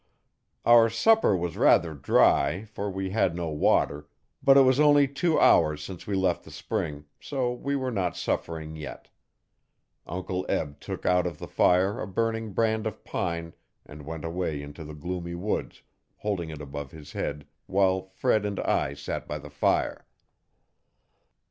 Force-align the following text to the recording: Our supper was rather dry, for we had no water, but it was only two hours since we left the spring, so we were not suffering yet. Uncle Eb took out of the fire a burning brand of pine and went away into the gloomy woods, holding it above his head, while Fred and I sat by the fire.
Our 0.65 0.89
supper 0.89 1.37
was 1.37 1.55
rather 1.55 1.93
dry, 1.93 2.65
for 2.65 2.89
we 2.89 3.11
had 3.11 3.35
no 3.35 3.49
water, 3.49 4.07
but 4.41 4.57
it 4.57 4.61
was 4.61 4.79
only 4.79 5.07
two 5.07 5.39
hours 5.39 5.83
since 5.83 6.07
we 6.07 6.15
left 6.15 6.43
the 6.43 6.49
spring, 6.49 7.05
so 7.19 7.53
we 7.53 7.75
were 7.75 7.91
not 7.91 8.17
suffering 8.17 8.75
yet. 8.75 9.09
Uncle 10.07 10.43
Eb 10.49 10.79
took 10.79 11.05
out 11.05 11.27
of 11.27 11.37
the 11.37 11.47
fire 11.47 11.99
a 12.01 12.07
burning 12.07 12.51
brand 12.51 12.87
of 12.87 13.03
pine 13.03 13.53
and 13.85 14.01
went 14.03 14.25
away 14.25 14.63
into 14.63 14.83
the 14.83 14.95
gloomy 14.95 15.35
woods, 15.35 15.83
holding 16.15 16.49
it 16.49 16.61
above 16.63 16.89
his 16.89 17.11
head, 17.11 17.45
while 17.67 18.07
Fred 18.09 18.43
and 18.43 18.59
I 18.61 18.95
sat 18.95 19.27
by 19.27 19.37
the 19.37 19.51
fire. 19.51 20.07